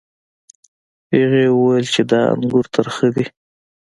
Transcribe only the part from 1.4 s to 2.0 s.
وویل